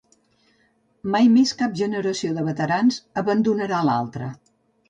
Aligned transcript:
Mai 1.15 1.29
més 1.33 1.53
cap 1.59 1.77
generació 1.81 2.33
de 2.39 2.47
veterans 2.49 2.99
abandonarà 3.25 3.87
l'altra. 3.91 4.33